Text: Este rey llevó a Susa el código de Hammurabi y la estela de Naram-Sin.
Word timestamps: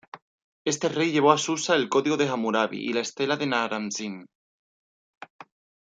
Este 0.65 0.89
rey 0.89 1.11
llevó 1.11 1.31
a 1.31 1.37
Susa 1.37 1.75
el 1.75 1.87
código 1.87 2.17
de 2.17 2.27
Hammurabi 2.27 2.79
y 2.89 2.91
la 2.91 3.01
estela 3.01 3.37
de 3.37 3.45
Naram-Sin. 3.45 4.25